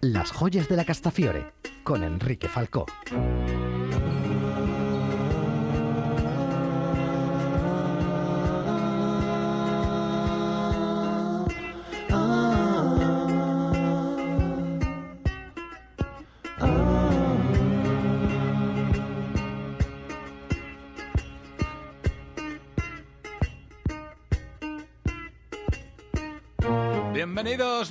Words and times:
Las 0.00 0.32
joyas 0.32 0.68
de 0.68 0.76
la 0.76 0.84
Castafiore 0.84 1.52
con 1.84 2.04
Enrique 2.04 2.48
Falcó. 2.48 2.86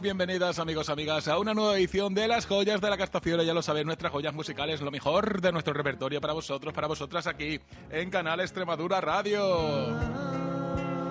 Bienvenidas 0.01 0.59
amigos, 0.59 0.89
amigas 0.89 1.27
a 1.27 1.39
una 1.39 1.53
nueva 1.53 1.75
edición 1.75 2.13
de 2.13 2.27
las 2.27 2.45
joyas 2.45 2.79
de 2.81 2.89
la 2.89 2.97
Castafiore. 2.97 3.45
Ya 3.45 3.53
lo 3.53 3.61
sabéis, 3.61 3.85
nuestras 3.85 4.11
joyas 4.11 4.33
musicales, 4.33 4.81
lo 4.81 4.91
mejor 4.91 5.41
de 5.41 5.51
nuestro 5.51 5.73
repertorio 5.73 6.21
para 6.21 6.33
vosotros, 6.33 6.73
para 6.73 6.87
vosotras 6.87 7.25
aquí 7.25 7.59
en 7.89 8.09
Canal 8.09 8.39
Extremadura 8.39 9.01
Radio. 9.01 10.16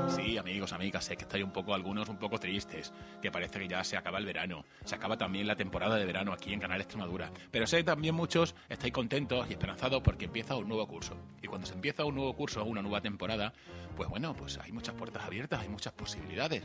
Sí, 0.08 0.38
amigos, 0.38 0.72
amigas, 0.72 1.04
sé 1.04 1.16
que 1.16 1.24
estáis 1.24 1.42
un 1.42 1.50
poco, 1.50 1.74
algunos 1.74 2.08
un 2.08 2.16
poco 2.16 2.38
tristes, 2.38 2.92
que 3.20 3.30
parece 3.30 3.58
que 3.58 3.68
ya 3.68 3.82
se 3.82 3.96
acaba 3.96 4.18
el 4.18 4.24
verano, 4.24 4.64
se 4.84 4.94
acaba 4.94 5.16
también 5.16 5.46
la 5.46 5.56
temporada 5.56 5.96
de 5.96 6.04
verano 6.04 6.32
aquí 6.32 6.52
en 6.52 6.60
Canal 6.60 6.80
Extremadura. 6.80 7.30
Pero 7.50 7.66
sé 7.66 7.78
que 7.78 7.84
también 7.84 8.14
muchos 8.14 8.54
estáis 8.68 8.92
contentos 8.92 9.46
y 9.48 9.52
esperanzados 9.52 10.02
porque 10.02 10.26
empieza 10.26 10.54
un 10.56 10.68
nuevo 10.68 10.86
curso. 10.86 11.16
Y 11.42 11.48
cuando 11.48 11.66
se 11.66 11.74
empieza 11.74 12.04
un 12.04 12.14
nuevo 12.14 12.34
curso, 12.34 12.64
una 12.64 12.82
nueva 12.82 13.00
temporada, 13.00 13.52
pues 13.96 14.08
bueno, 14.08 14.32
pues 14.34 14.58
hay 14.58 14.70
muchas 14.70 14.94
puertas 14.94 15.24
abiertas, 15.24 15.60
hay 15.60 15.68
muchas 15.68 15.92
posibilidades, 15.92 16.62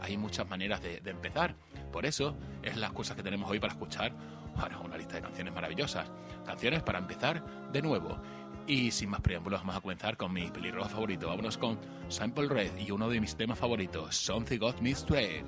hay 0.00 0.16
muchas 0.16 0.48
maneras 0.48 0.80
de, 0.80 1.02
empezar. 1.04 1.56
Por 1.92 2.06
eso 2.06 2.36
es 2.62 2.76
las 2.76 2.92
cosas 2.92 3.16
que 3.16 3.22
tenemos 3.22 3.50
hoy 3.50 3.58
para 3.58 3.72
escuchar. 3.72 4.12
Una 4.84 4.96
lista 4.96 5.16
de 5.16 5.22
canciones 5.22 5.52
maravillosas. 5.52 6.08
Canciones 6.46 6.82
para 6.84 7.00
empezar 7.00 7.44
de 7.72 7.82
nuevo. 7.82 8.20
Y 8.66 8.90
sin 8.90 9.10
más 9.10 9.20
preámbulos, 9.20 9.60
vamos 9.60 9.76
a 9.76 9.80
comenzar 9.80 10.16
con 10.16 10.32
mi 10.32 10.50
pelirrojo 10.50 10.88
favorito. 10.88 11.28
Vámonos 11.28 11.58
con 11.58 11.78
Sample 12.08 12.48
Red 12.48 12.78
y 12.78 12.90
uno 12.90 13.08
de 13.10 13.20
mis 13.20 13.36
temas 13.36 13.58
favoritos, 13.58 14.16
Something 14.16 14.58
Got 14.58 14.80
Me 14.80 14.90
Straight. 14.90 15.44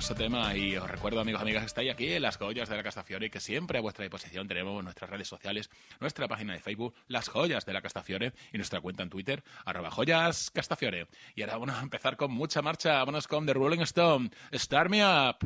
Maravilloso 0.00 0.14
tema 0.14 0.56
y 0.56 0.76
os 0.78 0.90
recuerdo 0.90 1.20
amigos 1.20 1.42
amigas 1.42 1.60
que 1.60 1.66
estáis 1.66 1.90
aquí 1.92 2.12
en 2.12 2.22
las 2.22 2.38
joyas 2.38 2.70
de 2.70 2.76
la 2.76 2.82
Castafiore 2.82 3.28
que 3.28 3.38
siempre 3.38 3.76
a 3.76 3.82
vuestra 3.82 4.02
disposición 4.02 4.48
tenemos 4.48 4.82
nuestras 4.82 5.10
redes 5.10 5.28
sociales, 5.28 5.68
nuestra 6.00 6.26
página 6.26 6.54
de 6.54 6.60
Facebook, 6.60 6.94
las 7.06 7.28
joyas 7.28 7.66
de 7.66 7.74
la 7.74 7.82
Castafiore 7.82 8.32
y 8.50 8.56
nuestra 8.56 8.80
cuenta 8.80 9.02
en 9.02 9.10
Twitter, 9.10 9.44
arroba 9.66 9.90
joyas 9.90 10.50
Castafiore. 10.50 11.06
Y 11.34 11.42
ahora 11.42 11.58
vamos 11.58 11.76
a 11.76 11.82
empezar 11.82 12.16
con 12.16 12.32
mucha 12.32 12.62
marcha, 12.62 12.94
vámonos 12.94 13.28
con 13.28 13.44
The 13.44 13.52
Rolling 13.52 13.80
Stone, 13.80 14.30
Start 14.54 14.90
Me 14.90 15.04
Up. 15.04 15.36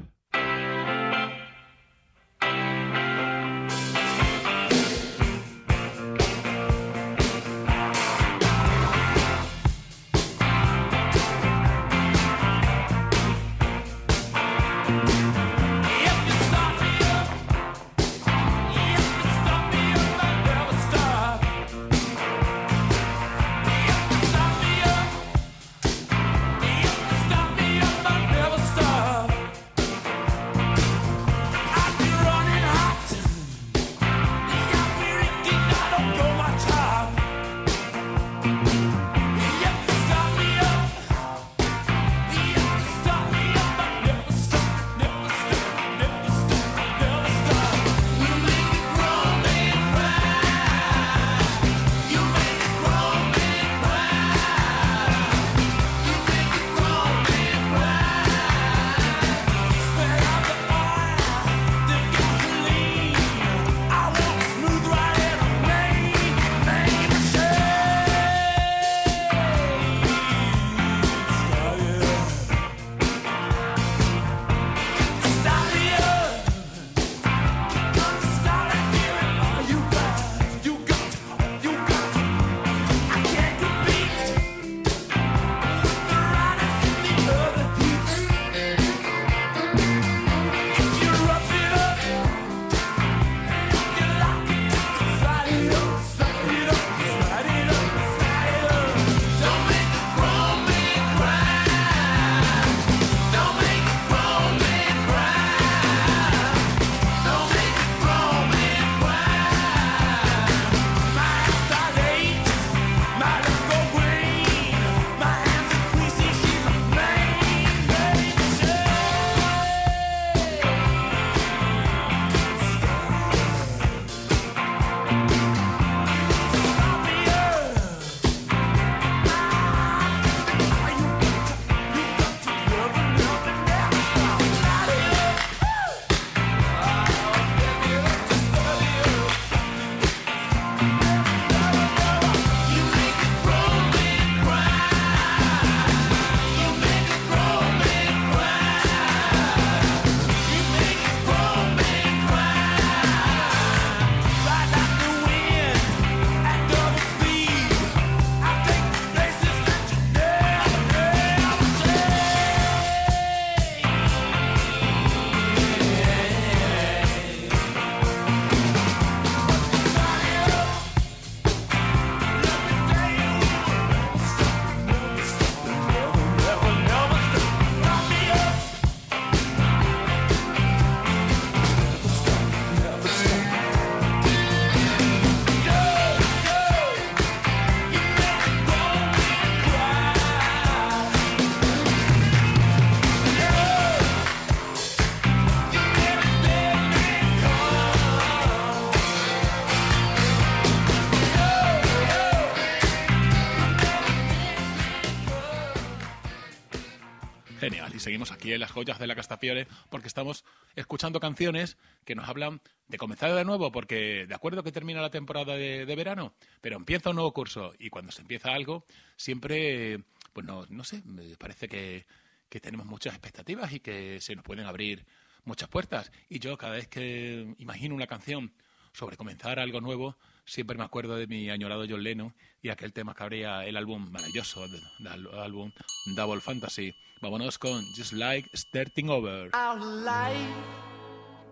En 208.55 208.61
las 208.61 208.71
joyas 208.71 208.99
de 208.99 209.07
la 209.07 209.15
Castafiore 209.15 209.67
porque 209.91 210.09
estamos 210.09 210.45
escuchando 210.77 211.21
canciones 211.21 211.77
que 212.05 212.15
nos 212.15 212.29
hablan 212.29 212.61
de 212.89 212.99
comenzar 212.99 213.35
de 213.35 213.45
nuevo, 213.45 213.73
porque 213.73 214.27
de 214.27 214.35
acuerdo 214.35 214.63
que 214.63 214.73
termina 214.73 215.01
la 215.01 215.11
temporada 215.11 215.55
de, 215.55 215.87
de 215.87 215.97
verano, 215.97 216.35
pero 216.61 216.77
empieza 216.77 217.11
un 217.11 217.17
nuevo 217.17 217.33
curso 217.33 217.75
y 217.79 217.91
cuando 217.91 218.13
se 218.13 218.23
empieza 218.23 218.53
algo, 218.53 218.85
siempre, 219.17 220.05
pues 220.33 220.47
no, 220.47 220.67
no 220.69 220.85
sé, 220.85 221.03
me 221.05 221.37
parece 221.37 221.69
que, 221.69 222.07
que 222.49 222.61
tenemos 222.61 222.87
muchas 222.87 223.15
expectativas 223.15 223.73
y 223.73 223.81
que 223.81 224.21
se 224.21 224.37
nos 224.37 224.45
pueden 224.45 224.67
abrir 224.67 225.05
muchas 225.45 225.69
puertas. 225.69 226.11
Y 226.29 226.39
yo 226.39 226.57
cada 226.57 226.75
vez 226.75 226.89
que 226.89 227.55
imagino 227.59 227.95
una 227.95 228.07
canción 228.07 228.55
sobre 228.93 229.17
comenzar 229.17 229.59
algo 229.59 229.81
nuevo, 229.81 230.17
siempre 230.45 230.79
me 230.79 230.85
acuerdo 230.85 231.17
de 231.17 231.27
mi 231.27 231.51
añorado 231.51 231.85
John 231.89 232.03
Lennon 232.03 232.35
y 232.63 232.69
aquel 232.69 232.93
tema 232.93 233.15
que 233.15 233.23
abría 233.25 233.67
el 233.67 233.77
álbum 233.77 234.09
maravilloso, 234.11 234.67
del 234.69 235.27
álbum 235.33 235.73
Double 236.17 236.41
Fantasy. 236.41 236.95
Vámonos 237.25 237.57
con 237.59 237.83
Just 237.95 238.13
Like 238.13 238.51
Starting 238.53 239.09
Over. 239.09 239.49
Our 239.55 239.81
life 239.81 240.37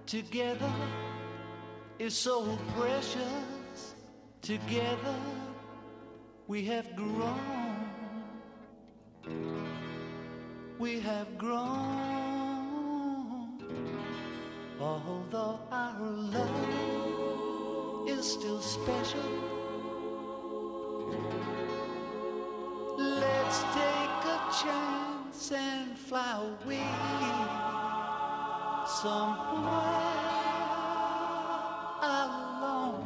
together 0.05 0.71
is 1.99 2.13
so 2.15 2.59
precious. 2.77 3.95
Together 4.43 5.17
we 6.47 6.67
have 6.67 6.95
grown. 6.95 7.41
We 10.79 11.01
have 11.01 11.39
grown. 11.39 11.73
Although 14.79 15.59
our 15.71 16.01
love 16.03 16.51
is 18.11 18.31
still 18.31 18.61
special. 18.61 19.25
Let's 22.99 23.63
take 23.73 24.25
a 24.27 24.39
chance 24.63 25.12
and 25.53 25.97
fly 25.97 26.41
away 26.65 26.87
somewhere 29.01 29.63
alone. 32.03 33.03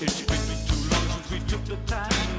It's 0.00 0.20
been 0.20 0.36
too 0.66 0.80
long 0.90 1.06
since 1.08 1.30
we 1.30 1.38
took 1.48 1.64
the 1.64 1.76
time. 1.86 2.33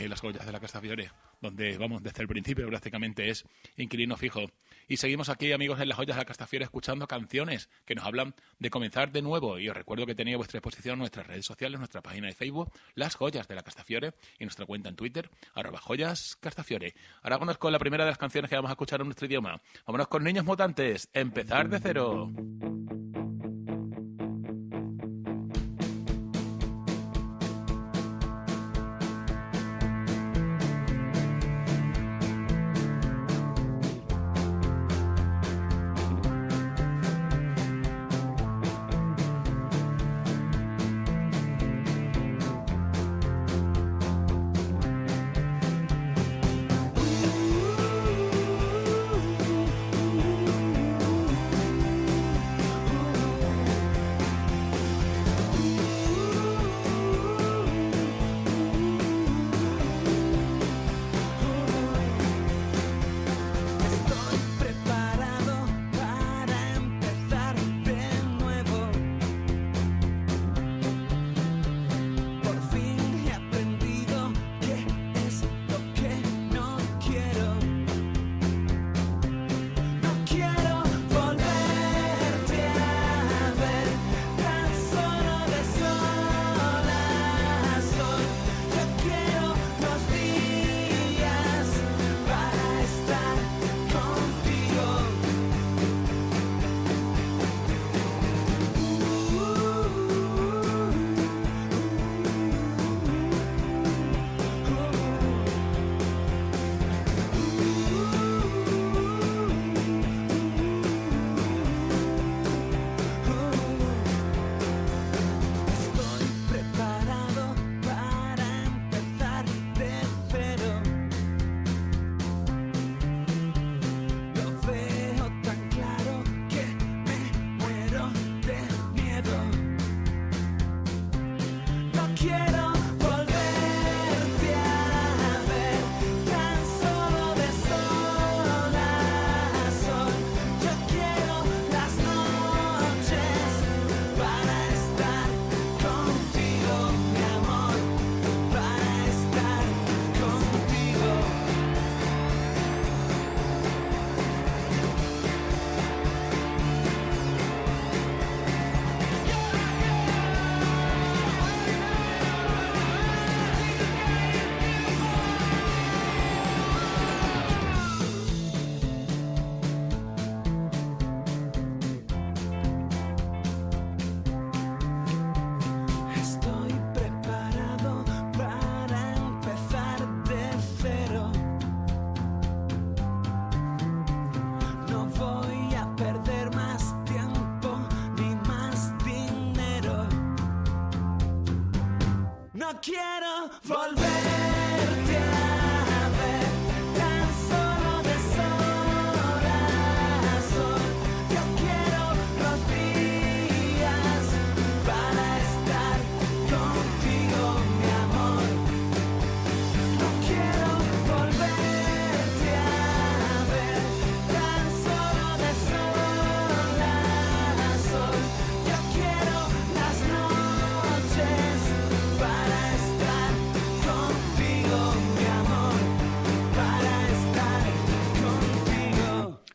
En 0.00 0.10
las 0.10 0.22
Goyas 0.22 0.46
de 0.46 0.52
la 0.52 0.60
Castafiore, 0.60 1.10
donde 1.40 1.76
vamos 1.78 2.02
desde 2.02 2.22
el 2.22 2.28
principio 2.28 2.66
prácticamente 2.66 3.28
es 3.28 3.44
inquilino 3.76 4.16
fijo. 4.16 4.42
Y 4.88 4.98
seguimos 4.98 5.28
aquí, 5.28 5.52
amigos, 5.52 5.80
en 5.80 5.88
las 5.88 5.96
Joyas 5.96 6.16
de 6.16 6.22
la 6.22 6.26
Castafiore, 6.26 6.64
escuchando 6.64 7.06
canciones 7.06 7.70
que 7.84 7.94
nos 7.94 8.04
hablan 8.04 8.34
de 8.58 8.70
comenzar 8.70 9.12
de 9.12 9.22
nuevo. 9.22 9.58
Y 9.58 9.68
os 9.68 9.76
recuerdo 9.76 10.06
que 10.06 10.14
tenía 10.14 10.34
a 10.34 10.36
vuestra 10.36 10.58
exposición 10.58 10.98
nuestras 10.98 11.26
redes 11.26 11.46
sociales, 11.46 11.78
nuestra 11.78 12.02
página 12.02 12.26
de 12.26 12.34
Facebook, 12.34 12.72
Las 12.94 13.14
Joyas 13.14 13.48
de 13.48 13.54
la 13.54 13.62
Castafiore, 13.62 14.14
y 14.38 14.44
nuestra 14.44 14.66
cuenta 14.66 14.88
en 14.88 14.96
Twitter, 14.96 15.30
arroba 15.54 15.78
joyas 15.78 16.36
Castafiore. 16.36 16.94
Ahora 17.22 17.36
vámonos 17.36 17.58
con 17.58 17.72
la 17.72 17.78
primera 17.78 18.04
de 18.04 18.10
las 18.10 18.18
canciones 18.18 18.48
que 18.48 18.56
vamos 18.56 18.70
a 18.70 18.72
escuchar 18.72 19.00
en 19.00 19.06
nuestro 19.06 19.26
idioma. 19.26 19.60
Vámonos 19.86 20.08
con 20.08 20.24
Niños 20.24 20.44
Mutantes, 20.44 21.08
empezar 21.12 21.68
de 21.68 21.80
cero. 21.80 22.30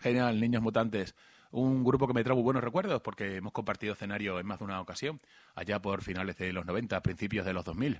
Genial, 0.10 0.40
Niños 0.40 0.64
Mutantes. 0.64 1.14
Un 1.52 1.84
grupo 1.84 2.08
que 2.08 2.14
me 2.14 2.24
trae 2.24 2.34
muy 2.34 2.42
buenos 2.42 2.64
recuerdos 2.64 3.00
porque 3.00 3.36
hemos 3.36 3.54
compartido 3.54 3.94
escenario 3.94 4.40
en 4.40 4.48
más 4.48 4.58
de 4.58 4.66
una 4.66 4.82
ocasión, 4.82 5.20
allá 5.54 5.80
por 5.80 6.02
finales 6.02 6.36
de 6.38 6.52
los 6.52 6.66
90, 6.66 7.00
principios 7.04 7.46
de 7.46 7.54
los 7.54 7.64
2000. 7.64 8.00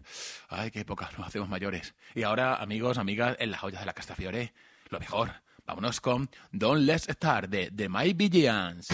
Ay, 0.50 0.72
qué 0.72 0.80
época, 0.80 1.12
nos 1.20 1.28
hacemos 1.28 1.50
mayores. 1.50 1.94
Y 2.16 2.24
ahora, 2.24 2.56
amigos, 2.56 2.98
amigas, 2.98 3.38
en 3.40 3.52
las 3.52 3.60
joyas 3.60 3.82
de 3.82 3.86
la 3.86 3.94
Castafiore, 3.94 4.54
lo 4.90 5.00
mejor. 5.00 5.30
Vámonos 5.68 6.02
con 6.02 6.32
Don't 6.52 6.82
Let's 6.82 7.08
Start 7.08 7.48
de 7.52 7.70
The 7.70 7.90
My 7.90 8.14
Vigilance. 8.14 8.92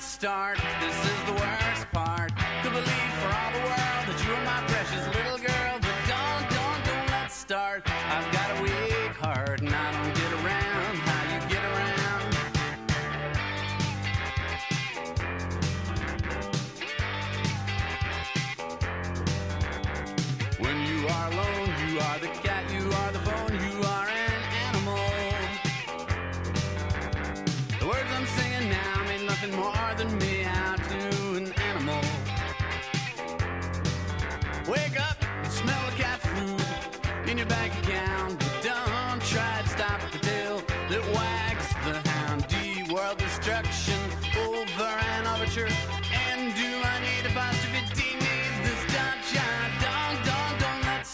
Start. 0.00 0.81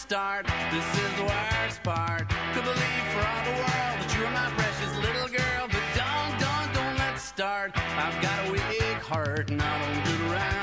Start. 0.09 0.47
This 0.73 0.87
is 1.05 1.17
the 1.19 1.25
worst 1.25 1.83
part. 1.83 2.27
Could 2.55 2.65
believe 2.65 3.07
for 3.13 3.21
all 3.29 3.45
the 3.45 3.57
world 3.61 3.95
that 4.01 4.17
you 4.17 4.25
are 4.25 4.33
my 4.33 4.49
precious 4.57 4.97
little 5.05 5.29
girl. 5.29 5.69
But 5.69 5.85
don't, 5.95 6.33
don't, 6.41 6.73
don't 6.73 6.97
let's 6.97 7.21
start. 7.21 7.73
I've 7.77 8.23
got 8.23 8.49
a 8.49 8.53
weak 8.53 9.03
heart 9.03 9.51
and 9.51 9.61
I 9.61 9.79
don't 9.85 10.05
get 10.07 10.33
around 10.33 10.58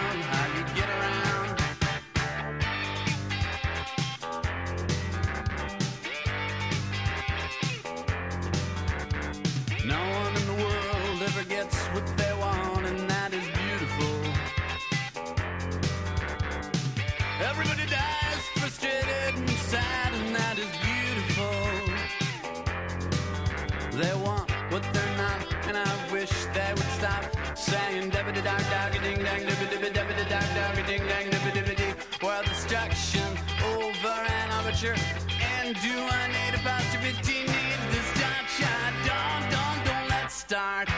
start. 40.47 40.94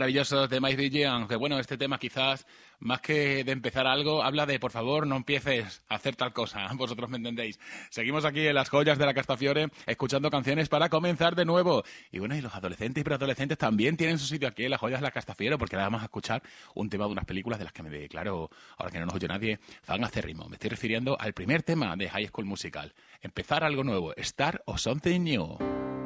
Maravillosos 0.00 0.48
de 0.48 0.62
My 0.62 0.74
DJ, 0.76 1.06
aunque 1.08 1.36
bueno, 1.36 1.58
este 1.58 1.76
tema 1.76 1.98
quizás, 1.98 2.46
más 2.78 3.02
que 3.02 3.44
de 3.44 3.52
empezar 3.52 3.86
algo, 3.86 4.22
habla 4.22 4.46
de, 4.46 4.58
por 4.58 4.70
favor, 4.70 5.06
no 5.06 5.16
empieces 5.16 5.82
a 5.90 5.96
hacer 5.96 6.16
tal 6.16 6.32
cosa, 6.32 6.66
vosotros 6.74 7.10
me 7.10 7.18
entendéis. 7.18 7.60
Seguimos 7.90 8.24
aquí 8.24 8.46
en 8.46 8.54
las 8.54 8.70
joyas 8.70 8.96
de 8.96 9.04
la 9.04 9.12
Castafiore, 9.12 9.68
escuchando 9.84 10.30
canciones 10.30 10.70
para 10.70 10.88
comenzar 10.88 11.34
de 11.34 11.44
nuevo. 11.44 11.84
Y 12.10 12.18
bueno, 12.18 12.34
y 12.34 12.40
los 12.40 12.54
adolescentes 12.54 13.02
y 13.02 13.04
preadolescentes 13.04 13.58
también 13.58 13.98
tienen 13.98 14.18
su 14.18 14.24
sitio 14.24 14.48
aquí 14.48 14.64
en 14.64 14.70
las 14.70 14.80
joyas 14.80 15.00
de 15.00 15.04
la 15.04 15.10
Castafiore, 15.10 15.58
porque 15.58 15.76
ahora 15.76 15.88
vamos 15.88 16.00
a 16.00 16.04
escuchar 16.04 16.42
un 16.74 16.88
tema 16.88 17.04
de 17.04 17.12
unas 17.12 17.26
películas 17.26 17.58
de 17.58 17.66
las 17.66 17.74
que 17.74 17.82
me 17.82 17.90
declaro, 17.90 18.48
ahora 18.78 18.90
que 18.90 19.00
no 19.00 19.04
nos 19.04 19.14
oye 19.16 19.28
nadie, 19.28 19.58
fan 19.82 20.02
acérrimo. 20.02 20.48
Me 20.48 20.54
estoy 20.54 20.70
refiriendo 20.70 21.14
al 21.20 21.34
primer 21.34 21.62
tema 21.62 21.94
de 21.94 22.08
High 22.08 22.28
School 22.28 22.46
Musical. 22.46 22.94
Empezar 23.20 23.64
algo 23.64 23.84
nuevo, 23.84 24.14
Start 24.16 24.62
o 24.64 24.78
Something 24.78 25.20
New. 25.20 25.99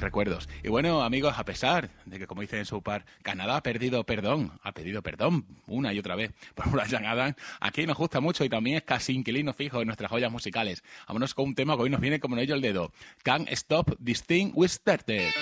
recuerdos. 0.00 0.48
Y 0.62 0.68
bueno, 0.68 1.02
amigos, 1.02 1.34
a 1.38 1.44
pesar 1.44 1.90
de 2.04 2.18
que, 2.18 2.26
como 2.26 2.40
dice 2.40 2.58
en 2.58 2.66
su 2.66 2.82
par, 2.82 3.04
Canadá 3.22 3.56
ha 3.56 3.62
perdido 3.62 4.04
perdón, 4.04 4.52
ha 4.62 4.72
pedido 4.72 5.02
perdón 5.02 5.44
una 5.66 5.92
y 5.92 5.98
otra 5.98 6.16
vez 6.16 6.32
por 6.54 6.70
Brian 6.70 7.04
Adams, 7.04 7.36
aquí 7.60 7.86
nos 7.86 7.96
gusta 7.96 8.20
mucho 8.20 8.44
y 8.44 8.48
también 8.48 8.76
es 8.76 8.82
casi 8.82 9.14
inquilino 9.14 9.52
fijo 9.52 9.80
en 9.80 9.86
nuestras 9.86 10.10
joyas 10.10 10.30
musicales. 10.30 10.82
Vámonos 11.08 11.34
con 11.34 11.46
un 11.46 11.54
tema 11.54 11.76
que 11.76 11.82
hoy 11.82 11.90
nos 11.90 12.00
viene 12.00 12.20
como 12.20 12.36
no 12.36 12.42
ello 12.42 12.54
el 12.54 12.60
dedo. 12.60 12.92
Can't 13.22 13.48
Stop 13.50 13.96
This 14.04 14.22
Thing 14.24 14.52
We 14.54 14.68
Started. 14.68 15.32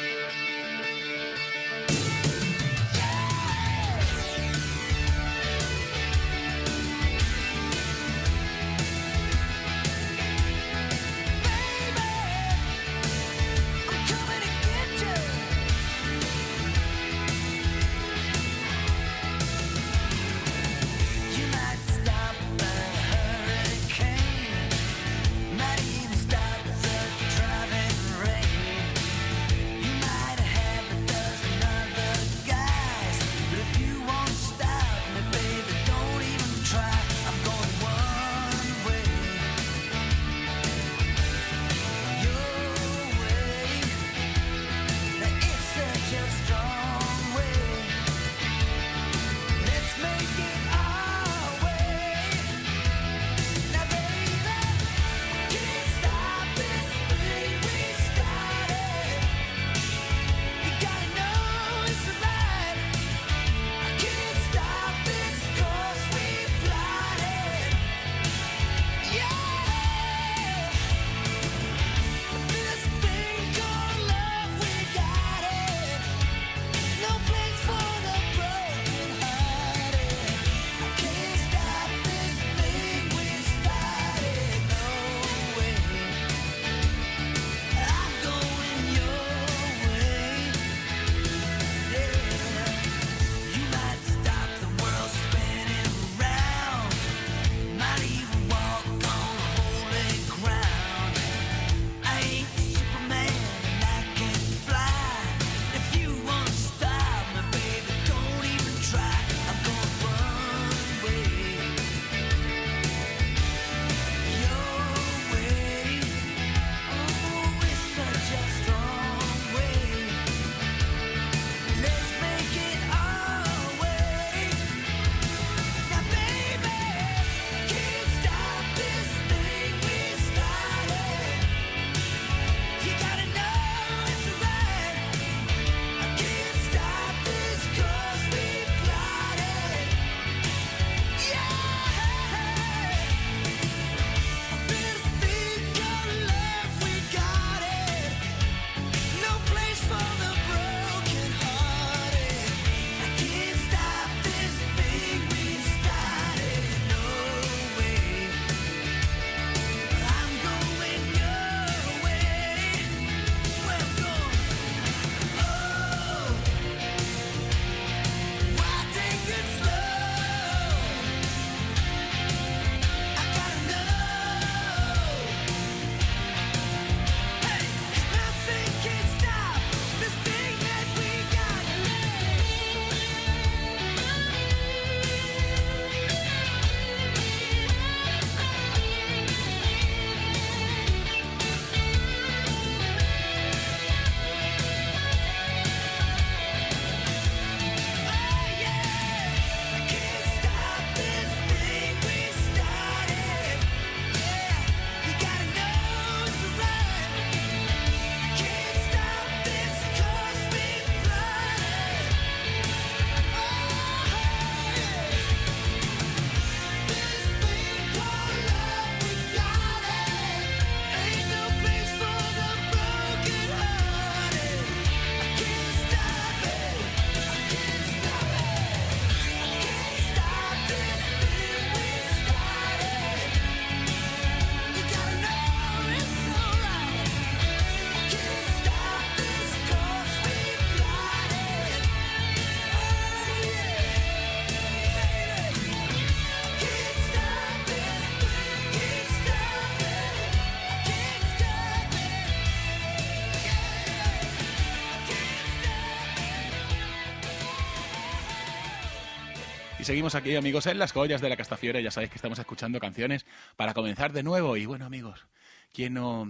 Seguimos 259.84 260.14
aquí, 260.14 260.34
amigos, 260.34 260.64
en 260.64 260.78
las 260.78 260.92
joyas 260.92 261.20
de 261.20 261.28
la 261.28 261.36
Castafiore. 261.36 261.82
Ya 261.82 261.90
sabéis 261.90 262.10
que 262.10 262.16
estamos 262.16 262.38
escuchando 262.38 262.80
canciones 262.80 263.26
para 263.54 263.74
comenzar 263.74 264.14
de 264.14 264.22
nuevo. 264.22 264.56
Y 264.56 264.64
bueno, 264.64 264.86
amigos, 264.86 265.26
¿quién 265.74 265.92
no 265.92 266.26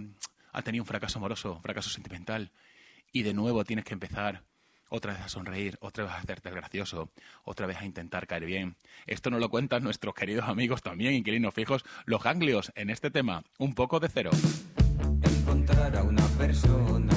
ha 0.51 0.61
tenido 0.61 0.81
un 0.83 0.85
fracaso 0.85 1.19
amoroso, 1.19 1.53
un 1.53 1.61
fracaso 1.61 1.89
sentimental? 1.89 2.51
Y 3.13 3.23
de 3.23 3.33
nuevo 3.33 3.63
tienes 3.63 3.85
que 3.85 3.93
empezar 3.93 4.41
otra 4.89 5.13
vez 5.13 5.21
a 5.21 5.29
sonreír, 5.29 5.77
otra 5.79 6.03
vez 6.03 6.11
a 6.11 6.17
hacerte 6.17 6.49
el 6.49 6.55
gracioso, 6.55 7.11
otra 7.45 7.65
vez 7.65 7.77
a 7.77 7.85
intentar 7.85 8.27
caer 8.27 8.43
bien. 8.43 8.75
Esto 9.07 9.29
nos 9.29 9.39
lo 9.39 9.47
cuentan 9.47 9.85
nuestros 9.85 10.13
queridos 10.13 10.49
amigos 10.49 10.81
también, 10.81 11.13
inquilinos 11.13 11.53
fijos, 11.53 11.85
los 12.03 12.21
ganglios, 12.21 12.73
en 12.75 12.89
este 12.89 13.09
tema, 13.09 13.45
un 13.57 13.73
poco 13.73 14.01
de 14.01 14.09
cero. 14.09 14.31
Encontrar 15.23 15.95
a 15.95 16.03
una 16.03 16.27
persona 16.37 17.14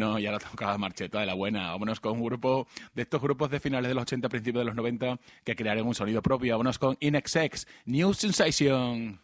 Bueno, 0.00 0.18
y 0.18 0.24
ahora 0.24 0.38
toca 0.38 0.78
marcheta 0.78 1.20
de 1.20 1.26
la 1.26 1.34
buena. 1.34 1.72
Vámonos 1.72 2.00
con 2.00 2.12
un 2.12 2.24
grupo 2.24 2.66
de 2.94 3.02
estos 3.02 3.20
grupos 3.20 3.50
de 3.50 3.60
finales 3.60 3.86
de 3.86 3.94
los 3.94 4.00
80, 4.04 4.30
principios 4.30 4.62
de 4.62 4.64
los 4.64 4.74
90 4.74 5.18
que 5.44 5.54
crearon 5.54 5.86
un 5.86 5.94
sonido 5.94 6.22
propio. 6.22 6.54
Vámonos 6.54 6.78
con 6.78 6.96
Inexex, 7.00 7.66
New 7.84 8.14
Sensation. 8.14 9.20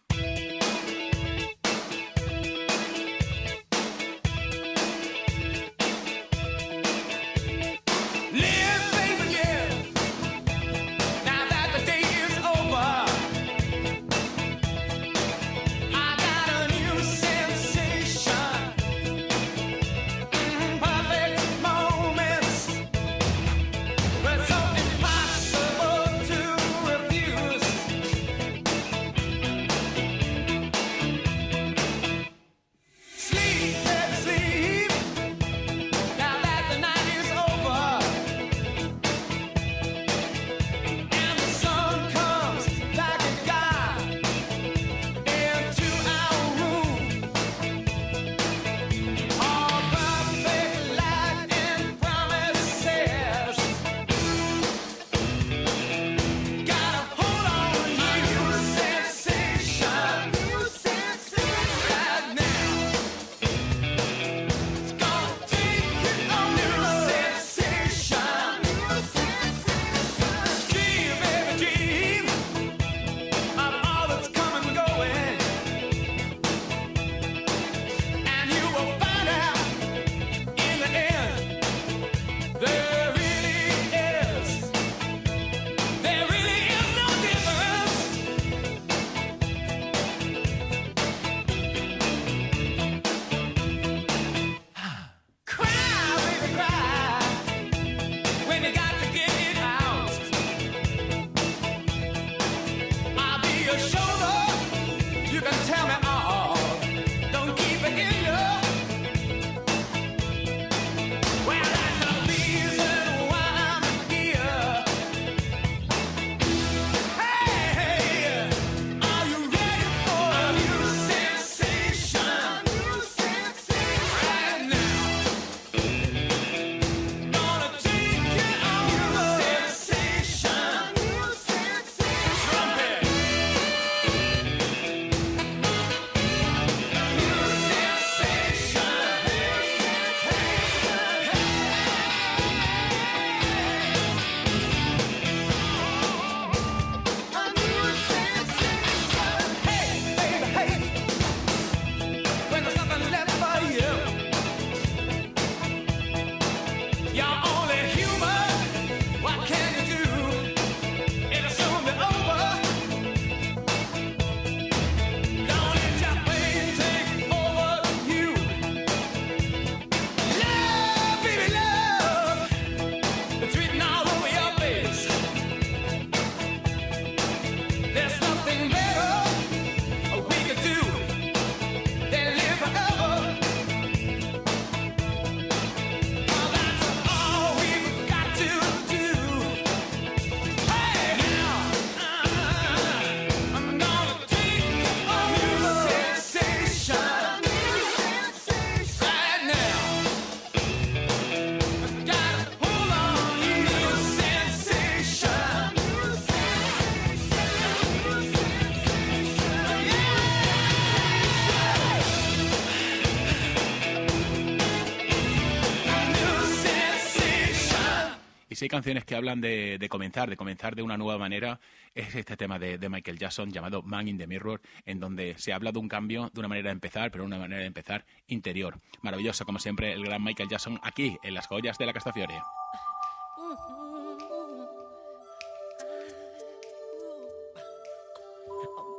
Si 218.57 218.65
hay 218.65 218.69
canciones 218.71 219.05
que 219.05 219.15
hablan 219.15 219.43
de, 219.43 219.77
de 219.79 219.89
comenzar, 219.91 220.31
de 220.31 220.37
comenzar 220.39 220.75
de 220.75 220.81
una 220.81 220.97
nueva 220.97 221.19
manera, 221.19 221.61
es 221.95 222.15
este 222.15 222.39
tema 222.39 222.59
de, 222.59 222.79
de 222.79 222.89
Michael 222.89 223.19
Jackson 223.19 223.51
llamado 223.51 223.83
Man 223.83 224.09
in 224.09 224.17
the 224.17 224.27
Mirror, 224.27 224.63
en 224.87 224.99
donde 224.99 225.35
se 225.37 225.53
habla 225.53 225.73
de 225.73 225.79
un 225.79 225.91
cambio, 225.91 226.31
de 226.33 226.41
una 226.41 226.49
manera 226.49 226.71
de 226.71 226.73
empezar, 226.73 227.11
pero 227.11 227.27
una 227.27 227.37
manera 227.37 227.61
de 227.61 227.67
empezar 227.67 228.07
interior. 228.29 228.81
Maravilloso, 229.03 229.45
como 229.45 229.59
siempre, 229.59 229.93
el 229.93 230.07
gran 230.07 230.25
Michael 230.25 230.49
Jackson 230.49 230.81
aquí, 230.83 231.19
en 231.23 231.35
las 231.35 231.47
joyas 231.47 231.77
de 231.77 231.85
la 231.85 231.93
Castafiore. 231.93 232.41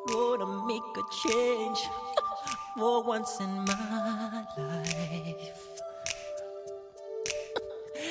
gonna 0.08 0.46
make 0.68 0.84
a 0.98 1.04
change 1.24 1.80
for 2.78 3.04
once 3.04 3.40
in 3.42 3.50
my 3.66 4.46
life. 4.56 5.67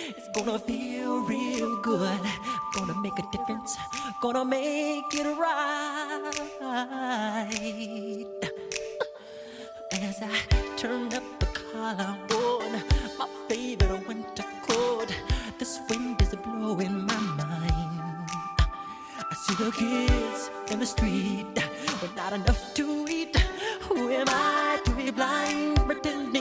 It's 0.09 0.28
gonna 0.28 0.59
feel 0.59 1.20
real 1.22 1.76
good. 1.82 2.20
Gonna 2.74 2.94
make 3.00 3.18
a 3.18 3.24
difference. 3.32 3.76
Gonna 4.22 4.44
make 4.44 5.12
it 5.12 5.26
right. 5.36 6.22
As 9.92 10.22
I 10.22 10.38
turn 10.76 11.12
up 11.12 11.24
the 11.40 11.46
collar 11.46 12.16
on 12.30 12.72
my 13.18 13.28
favorite 13.48 14.07
winter 14.07 14.44
coat, 14.68 15.11
this 15.59 15.80
wind 15.90 16.22
is 16.22 16.34
blowing 16.36 17.07
my 17.07 17.20
mind. 17.42 18.30
I 19.18 19.34
see 19.34 19.54
the 19.64 19.72
kids 19.72 20.50
in 20.70 20.78
the 20.80 20.86
street 20.86 21.46
with 22.00 22.14
not 22.14 22.32
enough 22.32 22.74
to 22.74 23.07
eat. 23.09 23.36
Who 23.88 24.11
am 24.11 24.28
I 24.28 24.78
to 24.84 24.90
be 24.92 25.11
blind, 25.11 25.76
pretending 25.86 26.36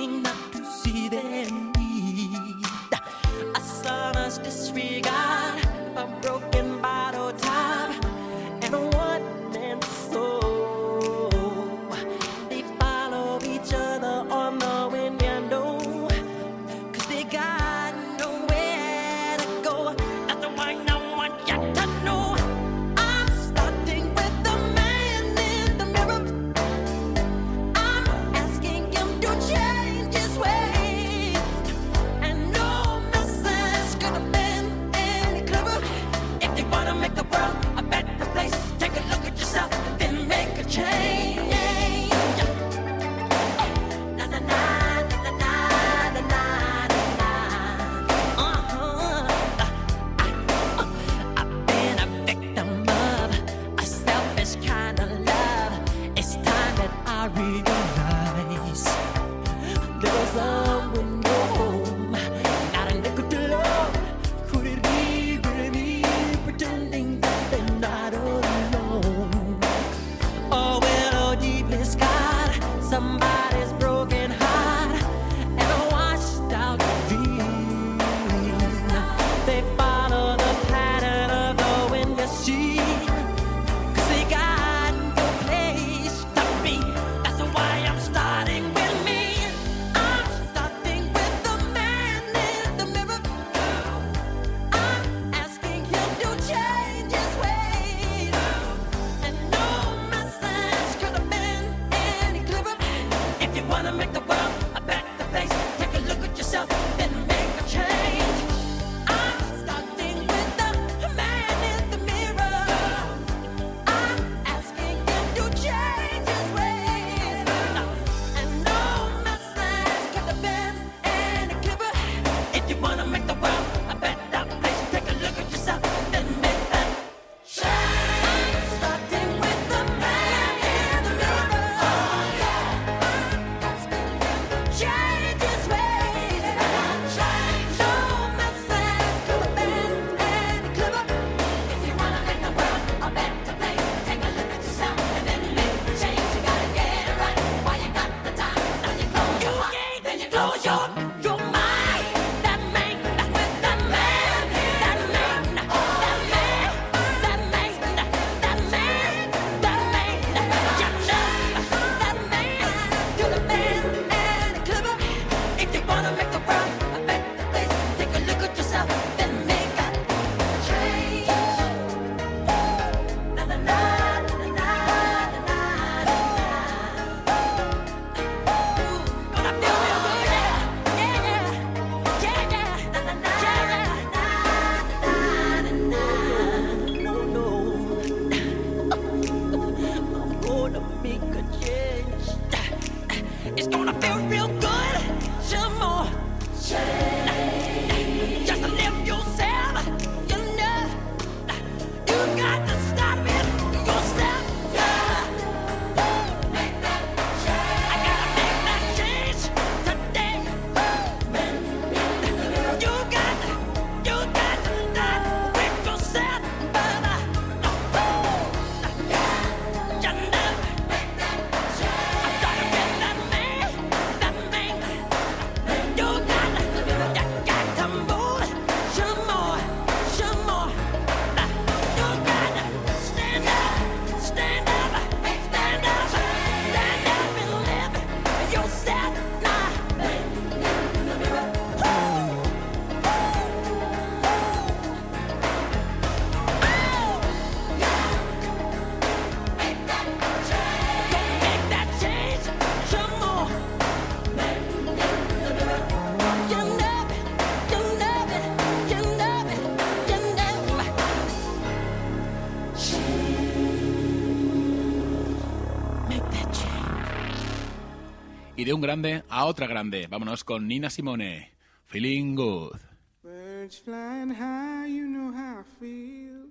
un 268.76 268.82
grande 268.82 269.24
a 269.30 269.46
otra 269.46 269.68
grande. 269.68 270.08
Vámonos 270.08 270.44
con 270.44 270.68
Nina 270.68 270.90
Simone. 270.90 271.52
Feeling 271.86 272.36
good. 272.36 272.78
Birds 273.24 273.78
flying 273.78 274.30
high, 274.30 274.88
you 274.88 275.08
know 275.08 275.32
how 275.32 275.62
I 275.62 275.64
feel. 275.80 276.50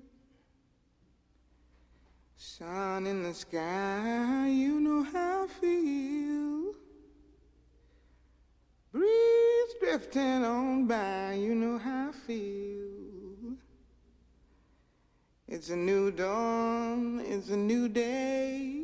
Sun 2.36 3.06
in 3.06 3.22
the 3.22 3.34
sky, 3.34 4.48
you 4.48 4.80
know 4.80 5.02
how 5.02 5.44
I 5.44 5.48
feel. 5.60 6.74
Breeze 8.90 9.74
drifting 9.80 10.44
on 10.44 10.86
by, 10.86 11.34
you 11.34 11.54
know 11.54 11.78
how 11.78 12.08
I 12.08 12.12
feel. 12.26 13.58
It's 15.46 15.68
a 15.68 15.76
new 15.76 16.10
dawn, 16.10 17.20
it's 17.20 17.50
a 17.50 17.56
new 17.56 17.88
day. 17.88 18.83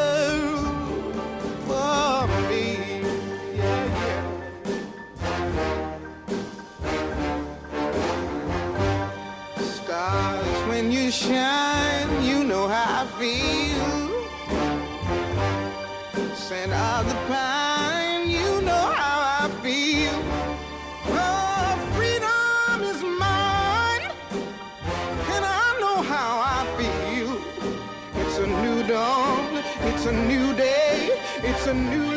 it's 30.03 30.09
a 30.09 30.25
new 30.25 30.51
day, 30.55 31.11
it's 31.43 31.67
a 31.67 31.73
new 31.75 32.10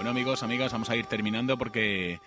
Bueno, 0.00 0.12
amigos, 0.12 0.42
amigas, 0.42 0.72
vamos 0.72 0.88
a 0.88 0.96
ir 0.96 1.04
terminando 1.04 1.58
porque 1.58 2.20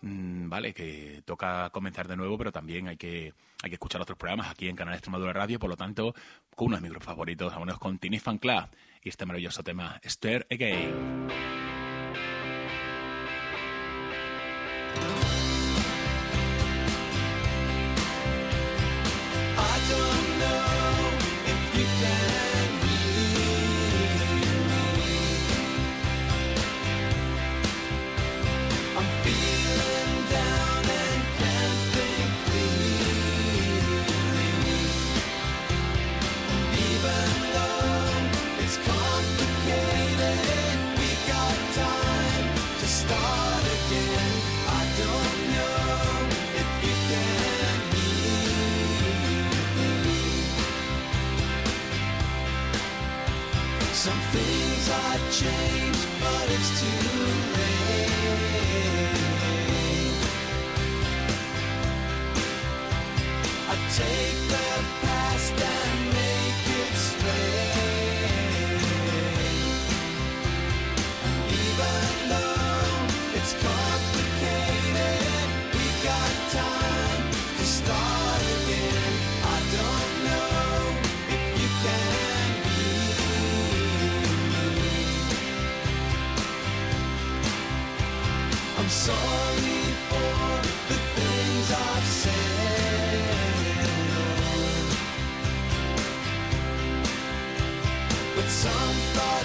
mm, 0.00 0.48
vale, 0.48 0.74
que 0.74 1.22
toca 1.24 1.70
comenzar 1.70 2.08
de 2.08 2.16
nuevo, 2.16 2.36
pero 2.36 2.50
también 2.50 2.88
hay 2.88 2.96
que, 2.96 3.34
hay 3.62 3.70
que 3.70 3.74
escuchar 3.74 4.00
otros 4.00 4.18
programas 4.18 4.50
aquí 4.50 4.68
en 4.68 4.74
Canal 4.74 4.94
Extremadura 4.94 5.32
Radio, 5.32 5.60
por 5.60 5.70
lo 5.70 5.76
tanto, 5.76 6.12
con 6.56 6.66
uno 6.66 6.76
de 6.78 6.82
mis 6.82 6.90
grupos 6.90 7.06
favoritos, 7.06 7.52
vámonos 7.52 7.78
con 7.78 8.00
Tiny 8.00 8.18
Fan 8.18 8.38
Club 8.38 8.66
y 9.04 9.10
este 9.10 9.26
maravilloso 9.26 9.62
tema, 9.62 10.00
Stir 10.04 10.44
Again. 10.50 11.59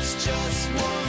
It's 0.05 0.23
just 0.23 0.69
one. 0.69 1.04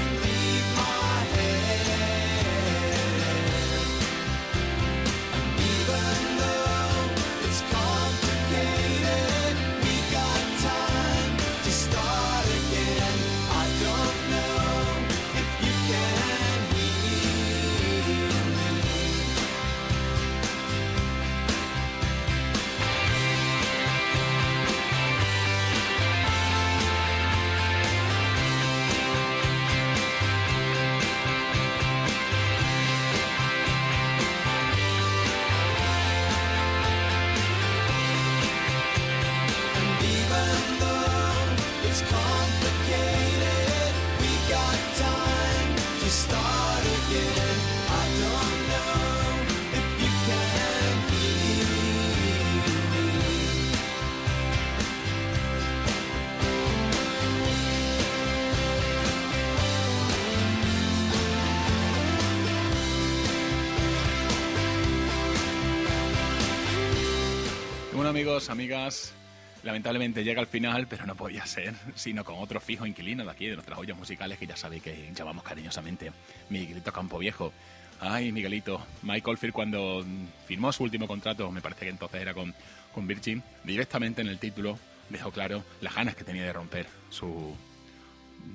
Amigos, 68.36 68.50
amigas, 68.50 69.14
lamentablemente 69.62 70.22
llega 70.22 70.42
al 70.42 70.46
final, 70.46 70.86
pero 70.86 71.06
no 71.06 71.14
podía 71.14 71.46
ser, 71.46 71.74
sino 71.94 72.22
con 72.22 72.34
otro 72.38 72.60
fijo 72.60 72.84
inquilino 72.84 73.24
de 73.24 73.30
aquí, 73.30 73.46
de 73.46 73.54
nuestras 73.54 73.78
ollas 73.78 73.96
musicales, 73.96 74.38
que 74.38 74.46
ya 74.46 74.56
sabéis 74.56 74.82
que 74.82 75.10
llamamos 75.14 75.42
cariñosamente 75.42 76.12
Miguelito 76.50 76.92
Campo 76.92 77.18
Viejo. 77.18 77.50
Ay, 77.98 78.32
Miguelito, 78.32 78.84
Mike 79.02 79.30
Oldfield 79.30 79.54
cuando 79.54 80.04
firmó 80.46 80.70
su 80.70 80.82
último 80.82 81.06
contrato, 81.06 81.50
me 81.50 81.62
parece 81.62 81.86
que 81.86 81.90
entonces 81.90 82.20
era 82.20 82.34
con, 82.34 82.54
con 82.92 83.06
Virgin, 83.06 83.42
directamente 83.64 84.20
en 84.20 84.28
el 84.28 84.38
título 84.38 84.78
dejó 85.08 85.30
claro 85.30 85.64
las 85.80 85.94
ganas 85.94 86.14
que 86.14 86.24
tenía 86.24 86.44
de 86.44 86.52
romper 86.52 86.86
su, 87.08 87.56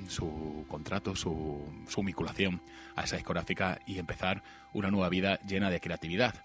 su 0.10 0.64
contrato, 0.68 1.16
su, 1.16 1.66
su 1.90 2.04
vinculación 2.04 2.62
a 2.96 3.06
esa 3.06 3.16
discográfica 3.16 3.80
y 3.88 3.98
empezar 3.98 4.44
una 4.74 4.92
nueva 4.92 5.10
vida 5.10 5.40
llena 5.40 5.72
de 5.72 5.80
creatividad. 5.80 6.36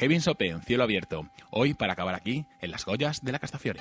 Kevin 0.00 0.22
Sope 0.22 0.48
en 0.48 0.62
cielo 0.62 0.82
abierto, 0.82 1.26
hoy 1.50 1.74
para 1.74 1.92
acabar 1.92 2.14
aquí 2.14 2.46
en 2.62 2.70
las 2.70 2.86
Goyas 2.86 3.22
de 3.22 3.32
la 3.32 3.38
Castafiore. 3.38 3.80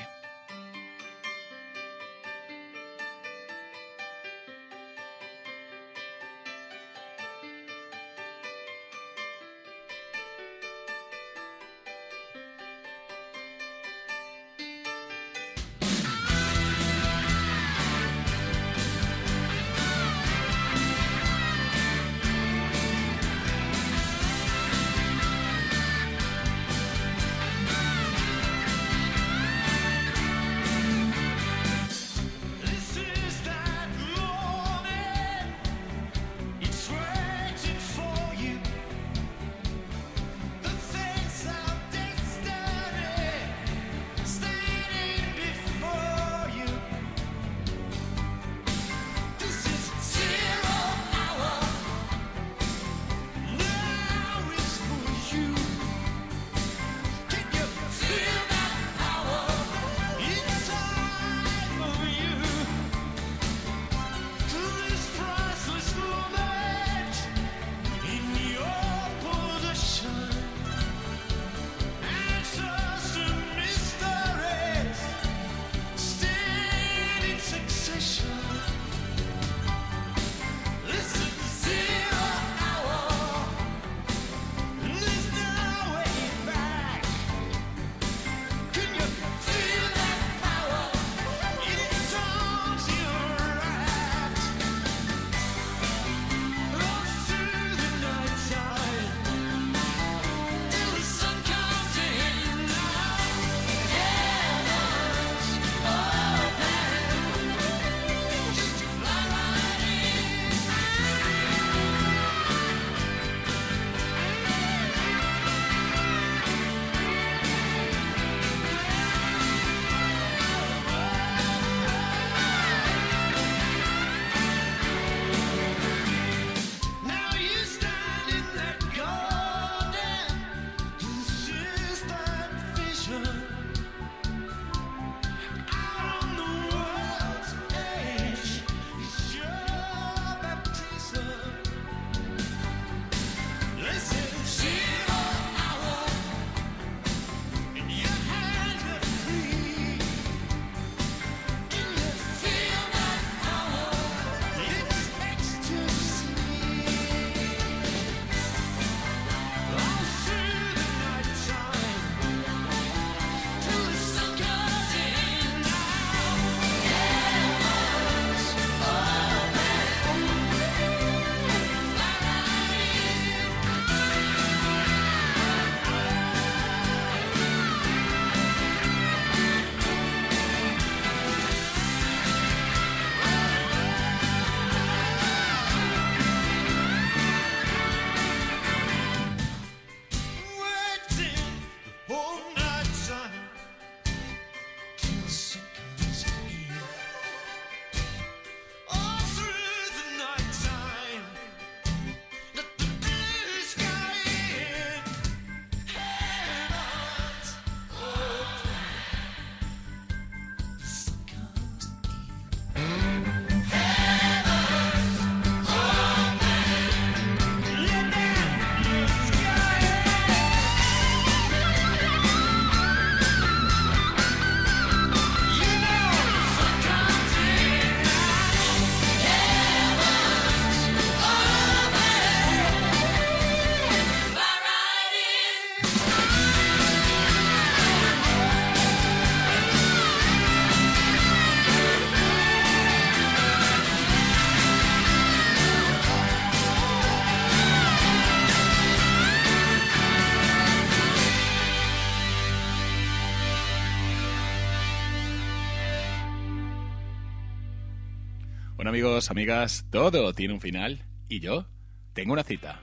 Amigos, 258.90 259.30
amigas, 259.30 259.86
todo 259.92 260.34
tiene 260.34 260.56
un 260.56 260.62
final 260.62 261.06
y 261.28 261.40
yo 261.42 261.68
tengo 262.14 262.34
una 262.34 262.44
cita. 262.44 262.82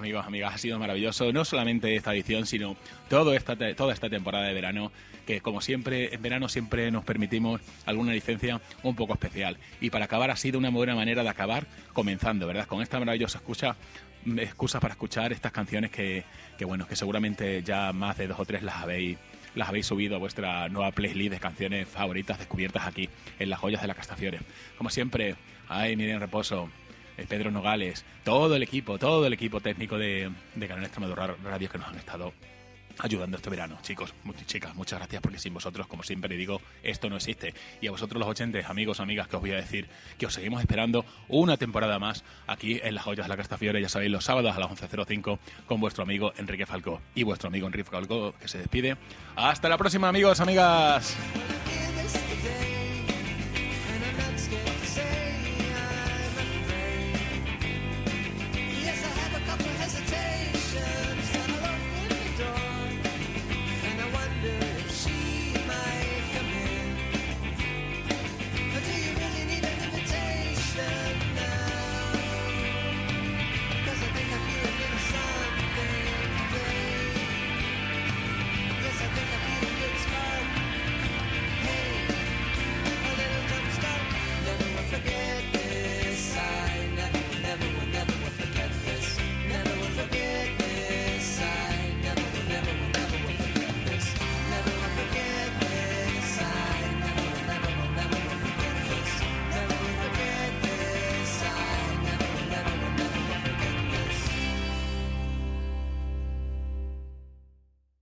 Amigos, 0.00 0.26
amigas, 0.26 0.54
ha 0.54 0.58
sido 0.58 0.78
maravilloso, 0.78 1.30
no 1.32 1.44
solamente 1.44 1.94
esta 1.94 2.14
edición, 2.14 2.46
sino 2.46 2.76
todo 3.08 3.34
esta 3.34 3.56
toda 3.74 3.92
esta 3.92 4.08
temporada 4.08 4.46
de 4.46 4.54
verano, 4.54 4.90
que 5.26 5.40
como 5.42 5.60
siempre, 5.60 6.14
en 6.14 6.22
verano 6.22 6.48
siempre 6.48 6.90
nos 6.90 7.04
permitimos 7.04 7.60
alguna 7.84 8.12
licencia 8.12 8.60
un 8.82 8.96
poco 8.96 9.12
especial. 9.12 9.58
Y 9.80 9.90
para 9.90 10.06
acabar 10.06 10.30
ha 10.30 10.36
sido 10.36 10.58
una 10.58 10.70
buena 10.70 10.94
manera 10.94 11.22
de 11.22 11.28
acabar 11.28 11.66
comenzando, 11.92 12.46
¿verdad? 12.46 12.66
Con 12.66 12.80
esta 12.80 12.98
maravillosa 12.98 13.38
escucha, 13.38 13.76
mm, 14.24 14.38
excusa 14.38 14.80
para 14.80 14.94
escuchar 14.94 15.32
estas 15.32 15.52
canciones 15.52 15.90
que, 15.90 16.24
que, 16.56 16.64
bueno, 16.64 16.86
que 16.86 16.96
seguramente 16.96 17.62
ya 17.62 17.92
más 17.92 18.16
de 18.16 18.26
dos 18.26 18.40
o 18.40 18.44
tres 18.44 18.62
las 18.62 18.76
habéis 18.76 19.18
las 19.54 19.68
habéis 19.68 19.86
subido 19.86 20.16
a 20.16 20.18
vuestra 20.18 20.68
nueva 20.68 20.92
playlist 20.92 21.32
de 21.32 21.40
canciones 21.40 21.88
favoritas 21.88 22.38
descubiertas 22.38 22.86
aquí 22.86 23.08
en 23.38 23.50
las 23.50 23.58
joyas 23.58 23.82
de 23.82 23.88
la 23.88 23.94
Castafiore. 23.94 24.38
Como 24.78 24.90
siempre, 24.90 25.34
ay, 25.68 25.96
miren 25.96 26.20
reposo, 26.20 26.70
Pedro 27.26 27.50
Nogales, 27.50 28.04
todo 28.24 28.56
el 28.56 28.62
equipo, 28.62 28.98
todo 28.98 29.26
el 29.26 29.32
equipo 29.32 29.60
técnico 29.60 29.98
de, 29.98 30.30
de 30.54 30.68
Canal 30.68 30.84
Extremadura 30.84 31.34
Radio 31.42 31.68
que 31.68 31.78
nos 31.78 31.88
han 31.88 31.96
estado 31.98 32.32
ayudando 33.02 33.36
este 33.36 33.50
verano. 33.50 33.78
Chicos, 33.82 34.14
chicas, 34.46 34.74
muchas 34.74 34.98
gracias 34.98 35.22
porque 35.22 35.38
sin 35.38 35.54
vosotros, 35.54 35.86
como 35.86 36.02
siempre 36.02 36.36
digo, 36.36 36.60
esto 36.82 37.08
no 37.08 37.16
existe. 37.16 37.54
Y 37.80 37.86
a 37.86 37.90
vosotros 37.90 38.18
los 38.20 38.28
oyentes, 38.28 38.66
amigos, 38.66 39.00
amigas, 39.00 39.28
que 39.28 39.36
os 39.36 39.42
voy 39.42 39.52
a 39.52 39.56
decir 39.56 39.88
que 40.18 40.26
os 40.26 40.34
seguimos 40.34 40.60
esperando 40.60 41.04
una 41.28 41.56
temporada 41.56 41.98
más 41.98 42.24
aquí 42.46 42.80
en 42.82 42.94
las 42.94 43.04
joyas 43.04 43.26
de 43.26 43.28
la 43.28 43.36
Castafiore, 43.36 43.80
ya 43.80 43.88
sabéis, 43.88 44.10
los 44.10 44.24
sábados 44.24 44.54
a 44.56 44.60
las 44.60 44.70
11.05 44.70 45.38
con 45.66 45.80
vuestro 45.80 46.02
amigo 46.02 46.32
Enrique 46.36 46.66
Falcó 46.66 47.00
y 47.14 47.22
vuestro 47.22 47.48
amigo 47.48 47.66
Enrique 47.66 47.88
Falcó 47.90 48.32
que 48.32 48.48
se 48.48 48.58
despide. 48.58 48.96
Hasta 49.36 49.68
la 49.68 49.78
próxima, 49.78 50.08
amigos, 50.08 50.40
amigas. 50.40 51.16